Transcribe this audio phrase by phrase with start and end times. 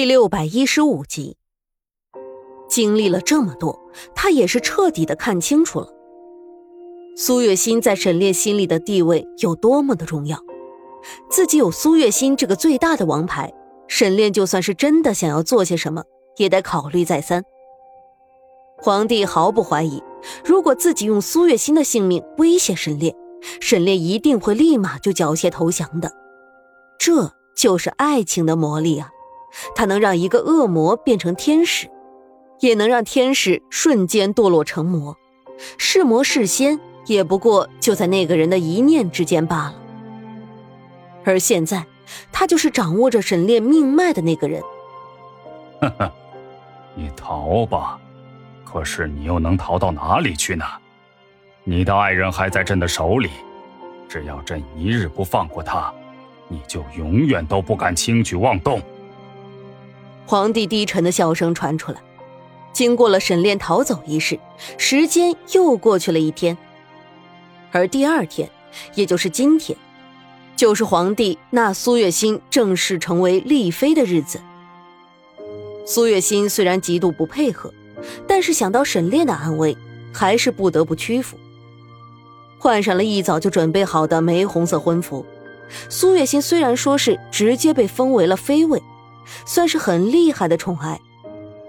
[0.00, 1.36] 第六百一十五集，
[2.70, 3.78] 经历了这么多，
[4.14, 5.92] 他也是彻底的看清楚了
[7.18, 10.38] 苏月心在沈炼心里的地位有多么的重要。
[11.28, 13.52] 自己有苏月心这个最大的王牌，
[13.88, 16.04] 沈炼就算是真的想要做些什么，
[16.38, 17.44] 也得考虑再三。
[18.78, 20.02] 皇帝毫不怀疑，
[20.42, 23.14] 如果自己用苏月心的性命威胁沈炼，
[23.60, 26.10] 沈炼一定会立马就缴械投降的。
[26.98, 29.10] 这就是爱情的魔力啊！
[29.74, 31.88] 它能让一个恶魔变成天使，
[32.60, 35.16] 也能让天使瞬间堕落成魔。
[35.76, 39.74] 是魔是仙，也不过就在那个人的一念之间罢了。
[41.24, 41.84] 而现在，
[42.32, 44.62] 他就是掌握着沈炼命脉的那个人。
[45.80, 46.12] 呵呵，
[46.94, 47.98] 你逃吧，
[48.64, 50.64] 可是你又能逃到哪里去呢？
[51.62, 53.30] 你的爱人还在朕的手里，
[54.08, 55.92] 只要朕一日不放过他，
[56.48, 58.80] 你就永远都不敢轻举妄动。
[60.30, 62.00] 皇帝低沉的笑声传出来。
[62.72, 64.38] 经过了沈炼逃走一事，
[64.78, 66.56] 时间又过去了一天。
[67.72, 68.48] 而第二天，
[68.94, 69.76] 也就是今天，
[70.54, 74.40] 就是皇帝纳苏月心正式成为丽妃的日子。
[75.84, 77.74] 苏月心虽然极度不配合，
[78.28, 79.76] 但是想到沈炼的安危，
[80.14, 81.36] 还是不得不屈服。
[82.56, 85.26] 换上了一早就准备好的玫红色婚服，
[85.88, 88.80] 苏月心虽然说是直接被封为了妃位。
[89.46, 91.00] 算是很厉害的宠爱，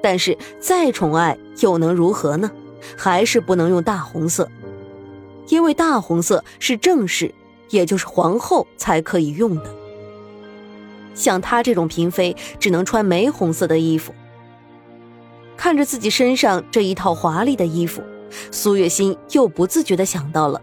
[0.02, 2.52] 但是再宠爱又能如何呢？
[2.98, 4.50] 还是不能用大红色，
[5.48, 7.34] 因为大红色是正室，
[7.70, 9.76] 也就是皇后才可以用的。
[11.14, 14.14] 像她这种嫔妃，只能穿玫红色的衣服。
[15.56, 18.02] 看着自己身上这一套华丽的衣服，
[18.50, 20.60] 苏月心又不自觉地想到了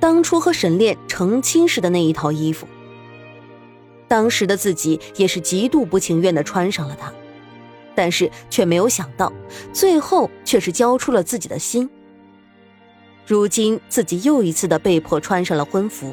[0.00, 2.66] 当初和沈炼成亲时的那一套衣服。
[4.10, 7.14] 当时的自己也是极度不情愿的穿上了它，
[7.94, 9.32] 但是却没有想到，
[9.72, 11.88] 最后却是交出了自己的心。
[13.24, 16.12] 如今自己又一次的被迫穿上了婚服，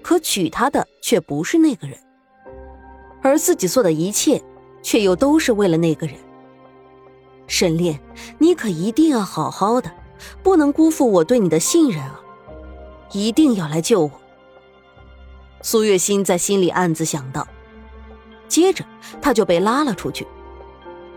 [0.00, 1.98] 可娶她的却不是那个人，
[3.20, 4.42] 而自己做的一切，
[4.82, 6.16] 却又都是为了那个人。
[7.46, 8.00] 沈炼，
[8.38, 9.92] 你可一定要好好的，
[10.42, 12.18] 不能辜负我对你的信任啊！
[13.12, 14.10] 一定要来救我。
[15.66, 17.44] 苏月心在心里暗自想到，
[18.46, 18.84] 接着
[19.20, 20.24] 他就被拉了出去，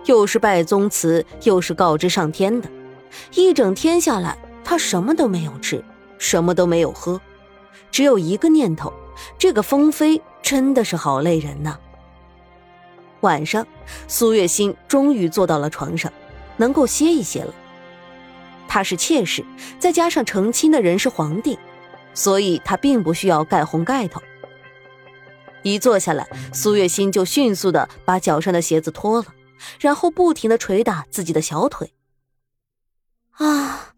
[0.06, 2.68] 又是拜宗祠，又是告知上天的，
[3.36, 5.86] 一整天下来，他什么都没有吃，
[6.18, 7.22] 什么都没有喝，
[7.92, 8.92] 只有一个念头：
[9.38, 11.78] 这个封妃真的是好累人呐。
[13.22, 13.68] 晚上，
[14.08, 16.12] 苏月心终于坐到了床上，
[16.58, 17.54] 能够歇一歇了。
[18.68, 19.46] 她是妾室，
[19.78, 21.60] 再加上成亲的人是皇帝，
[22.16, 24.20] 所以她并不需要盖红盖头。
[25.64, 29.26] 一坐下来，苏月心就迅速的把脚上的鞋子脱了，
[29.80, 31.94] 然后不停的捶打自己的小腿。
[33.32, 33.94] 啊，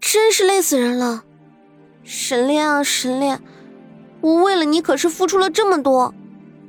[0.00, 1.24] 真是累死人了！
[2.02, 3.42] 沈炼啊，沈炼，
[4.20, 6.14] 我为了你可是付出了这么多，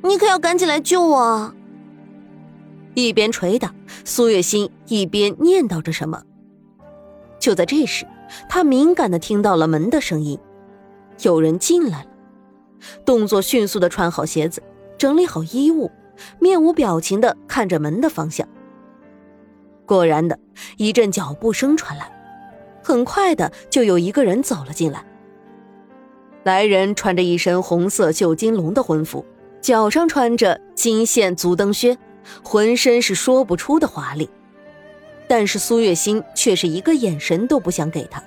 [0.04, 1.56] 你可要赶紧来救我啊！
[2.96, 3.74] 一边捶打，
[4.04, 6.24] 苏月心一边念叨着什么。
[7.40, 8.08] 就在这时，
[8.50, 10.40] 他敏感的听到了门的声音，
[11.22, 12.10] 有人进来了。
[13.06, 14.62] 动作迅速的穿好鞋子，
[14.98, 15.92] 整理好衣物，
[16.40, 18.48] 面无表情的看着门的方向。
[19.86, 20.38] 果然的
[20.78, 22.12] 一阵脚步声传来，
[22.84, 25.06] 很快的就有一个人走了进来。
[26.44, 29.26] 来人穿着一身红色绣金龙的婚服，
[29.62, 31.98] 脚上穿着金线足蹬靴，
[32.44, 34.30] 浑身是说不出的华丽。
[35.28, 38.24] 但是苏月心却是一个眼神都不想给他。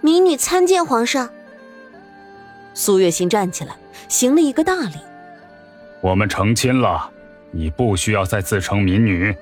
[0.00, 1.28] 民女参见皇上。
[2.74, 3.76] 苏月心站起来，
[4.08, 4.96] 行了一个大礼。
[6.00, 7.10] 我们成亲了，
[7.50, 9.36] 你不需要再自称民女。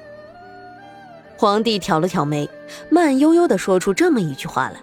[1.36, 2.48] 皇帝挑了挑眉，
[2.90, 4.76] 慢悠悠的说出这么一句话来。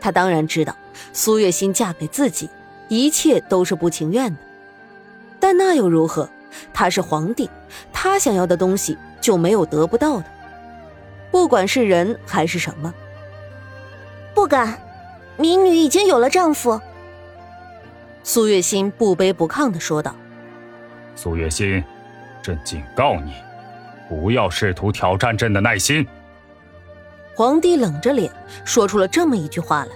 [0.00, 0.74] 他当然知道
[1.12, 2.48] 苏月心嫁给自己，
[2.88, 4.40] 一切都是不情愿的，
[5.38, 6.28] 但那又如何？
[6.72, 7.50] 他是皇帝，
[7.92, 10.24] 他想要的东西就没有得不到的，
[11.30, 12.94] 不管是人还是什么。
[14.34, 14.80] 不敢，
[15.36, 16.80] 民女已经有了丈夫。
[18.28, 20.12] 苏月心不卑不亢的说道
[21.14, 21.82] ：“苏月心，
[22.42, 23.32] 朕警告你，
[24.08, 26.04] 不要试图挑战朕的耐心。”
[27.36, 28.32] 皇帝冷着脸
[28.64, 29.92] 说出了这么一句话来：“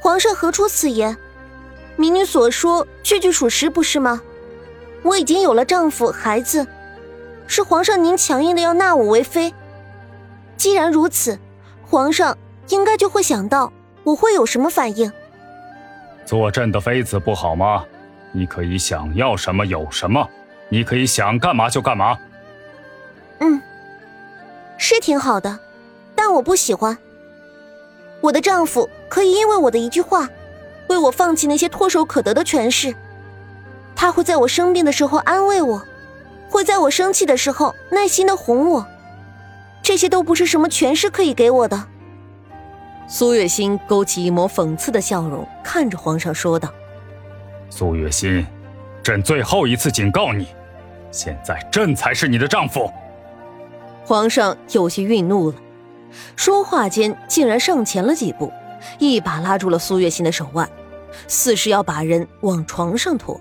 [0.00, 1.16] 皇上何出此言？
[1.96, 4.22] 民女所说句句属实，不是吗？
[5.02, 6.64] 我已经有了丈夫孩子，
[7.48, 9.52] 是皇上您强硬的要纳我为妃。
[10.56, 11.36] 既然如此，
[11.82, 12.38] 皇上
[12.68, 13.72] 应该就会想到
[14.04, 15.12] 我会有什么反应。”
[16.26, 17.84] 做朕的妃子不好吗？
[18.32, 20.28] 你可以想要什么有什么。
[20.68, 22.18] 你可以想干嘛就干嘛。
[23.38, 23.62] 嗯，
[24.76, 25.58] 是挺好的，
[26.16, 26.98] 但我不喜欢。
[28.20, 30.28] 我的丈夫可以因为我的一句话，
[30.88, 32.92] 为我放弃那些唾手可得的权势。
[33.94, 35.80] 他会在我生病的时候安慰我，
[36.50, 38.86] 会在我生气的时候耐心的哄我。
[39.82, 41.86] 这些都不是什么权势可以给我的。
[43.08, 46.68] 苏月心勾起一抹讽刺的笑容，看着皇上说道
[47.70, 48.44] ：“苏月心，
[49.00, 50.48] 朕最后一次警告你，
[51.12, 52.90] 现在朕才是你的丈夫。”
[54.04, 55.56] 皇上有些愠怒了，
[56.34, 58.52] 说话间竟然上前了几步，
[58.98, 60.68] 一把拉住了苏月心的手腕，
[61.28, 63.40] 似是要把人往床上拖。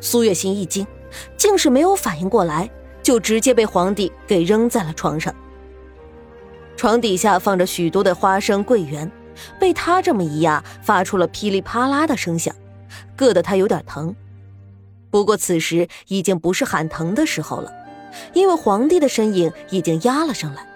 [0.00, 0.84] 苏月心一惊，
[1.36, 2.68] 竟是没有反应过来，
[3.00, 5.32] 就直接被皇帝给扔在了床上。
[6.80, 9.12] 床底下放着许多的花生桂圆，
[9.58, 12.56] 被他这么一压，发出了噼里啪啦的声响，
[13.18, 14.16] 硌得他有点疼。
[15.10, 17.70] 不过此时已经不是喊疼的时候了，
[18.32, 20.66] 因为皇帝的身影已经压了上来，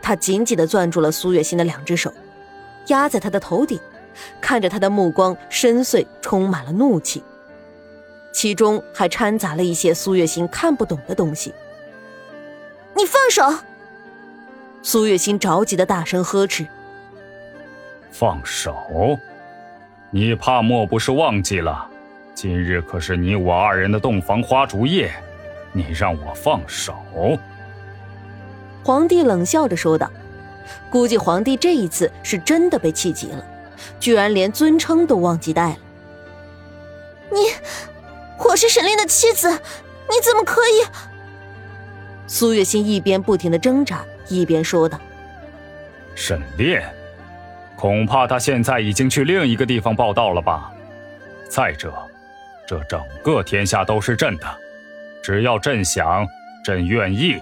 [0.00, 2.14] 他紧紧地攥住了苏月心的两只手，
[2.86, 3.76] 压在他的头顶，
[4.40, 7.24] 看着他的目光深邃，充满了怒气，
[8.32, 11.52] 其中还掺杂了一些苏月心看不懂的东西。
[12.94, 13.64] 你放手！
[14.82, 16.66] 苏月心着急的大声呵斥
[18.10, 19.18] ：“放手！
[20.10, 21.86] 你怕莫不是忘记了，
[22.34, 25.12] 今日可是你我二人的洞房花烛夜，
[25.72, 26.94] 你让我放手？”
[28.82, 30.10] 皇帝冷笑着说道
[30.90, 33.44] ：“估计皇帝这一次是真的被气急了，
[34.00, 35.78] 居然连尊称都忘记带了。
[37.30, 37.38] 你，
[38.38, 40.86] 我是沈炼的妻子，你怎么可以？”
[42.26, 44.02] 苏月心一边不停的挣扎。
[44.30, 44.98] 一边说道
[46.14, 46.82] ：“沈炼，
[47.76, 50.72] 恐怕他现在已经去另一个地方报道了吧？
[51.48, 51.92] 再者，
[52.66, 54.46] 这整个天下都是朕的，
[55.22, 56.26] 只要朕想，
[56.64, 57.38] 朕愿意，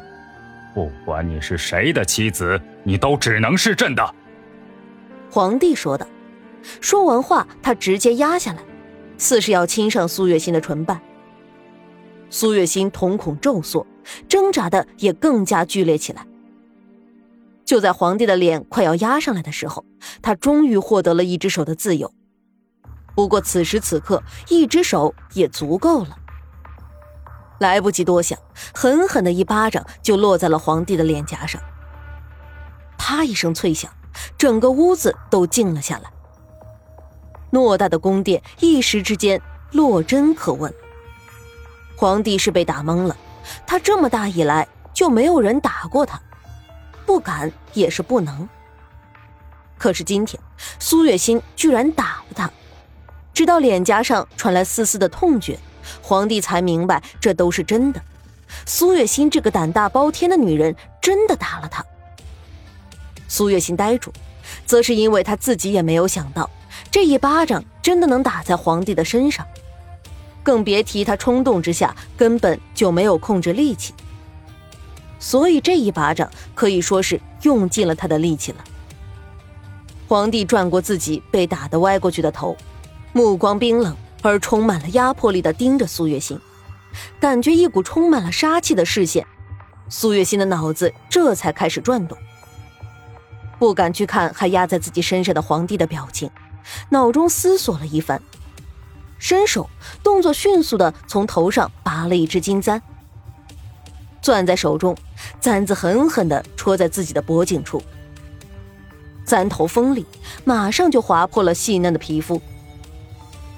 [0.74, 4.14] 不管你是谁的妻子，你都只能是朕的。”
[5.30, 6.06] 皇帝说道。
[6.80, 8.58] 说完话，他直接压下来，
[9.16, 11.00] 似是要亲上苏月心的唇瓣。
[12.30, 13.86] 苏月心瞳孔骤缩，
[14.28, 16.26] 挣扎的也更加剧烈起来。
[17.68, 19.84] 就在皇帝的脸快要压上来的时候，
[20.22, 22.10] 他终于获得了一只手的自由。
[23.14, 26.16] 不过此时此刻，一只手也足够了。
[27.58, 28.38] 来不及多想，
[28.72, 31.60] 狠狠的一巴掌就落在了皇帝的脸颊上。
[32.96, 33.92] 啪一声脆响，
[34.38, 36.10] 整个屋子都静了下来。
[37.52, 39.42] 偌大的宫殿一时之间
[39.72, 40.72] 落针可闻。
[41.98, 43.14] 皇帝是被打懵了，
[43.66, 46.18] 他这么大以来就没有人打过他。
[47.08, 48.46] 不敢也是不能。
[49.78, 50.38] 可是今天，
[50.78, 52.50] 苏月心居然打了他，
[53.32, 55.58] 直到脸颊上传来丝丝的痛觉，
[56.02, 58.02] 皇帝才明白这都是真的。
[58.66, 61.82] 苏月心这个胆大包天的女人真的打了他。
[63.26, 64.12] 苏月心呆住，
[64.66, 66.50] 则是因为他自己也没有想到，
[66.90, 69.46] 这一巴掌真的能打在皇帝的身上，
[70.42, 73.94] 更别提他冲动之下根本就没有控制力气。
[75.18, 78.58] 所以这一巴掌可以说是用尽了他的力气了。
[80.06, 82.56] 皇帝转过自己被打得歪过去的头，
[83.12, 86.40] 目光冰冷而充满了压迫力的盯着苏月心，
[87.20, 89.26] 感觉一股充满了杀气的视线。
[89.90, 92.16] 苏月心的脑子这才开始转动，
[93.58, 96.30] 不敢去看还压在自己身上的皇帝的表情，
[96.90, 98.22] 脑中思索了一番，
[99.18, 99.68] 伸手
[100.02, 102.80] 动作迅速的从头上拔了一只金簪。
[104.28, 104.94] 攥在手中，
[105.40, 107.82] 簪子狠狠地戳在自己的脖颈处，
[109.24, 110.04] 簪头锋利，
[110.44, 112.38] 马上就划破了细嫩的皮肤。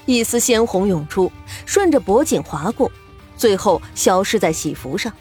[0.07, 1.31] 一丝鲜红涌出，
[1.67, 2.89] 顺着脖颈划过，
[3.37, 5.13] 最后消失在喜服上。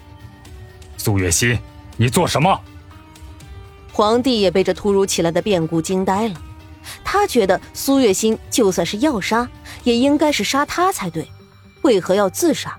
[0.96, 1.58] 苏月心，
[1.96, 2.60] 你做什么？
[3.92, 6.40] 皇帝也被这突如其来的变故惊呆了。
[7.02, 9.48] 他觉得苏月心就算是要杀，
[9.82, 11.28] 也应该是杀他才对，
[11.82, 12.78] 为何要自杀？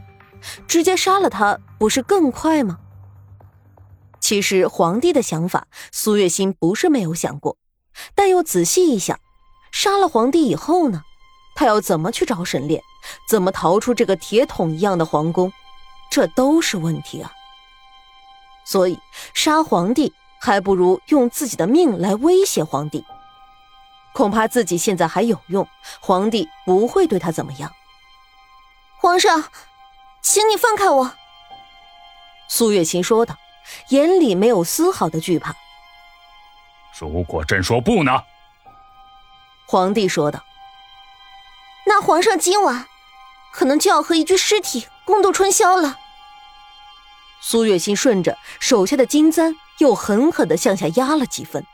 [0.68, 2.78] 直接杀了他不是更快吗？
[4.20, 7.58] 其实皇帝的想法，苏月心不是没有想过，
[8.14, 9.20] 但又仔细一想，
[9.72, 11.02] 杀了皇帝以后呢，
[11.56, 12.84] 他要怎么去找沈炼，
[13.28, 15.52] 怎么逃出这个铁桶一样的皇宫，
[16.12, 17.32] 这都是问题啊。
[18.64, 19.00] 所以
[19.34, 23.04] 杀皇帝还不如用自己的命来威胁皇帝，
[24.14, 25.68] 恐怕自己现在还有用，
[26.00, 27.74] 皇帝不会对他怎么样。
[29.00, 29.46] 皇上。
[30.24, 31.14] 请你放开我。”
[32.54, 33.38] 苏月琴说道，
[33.88, 35.56] 眼里没有丝毫的惧怕。
[37.00, 38.12] “如果朕说不呢？”
[39.66, 40.44] 皇帝说道
[41.88, 42.86] ，“那皇上今晚
[43.54, 45.98] 可能就要和一具尸体共。”共度春宵了。
[47.42, 51.66] 苏月琴顺着手下的金簪，又狠狠的向下压了几分。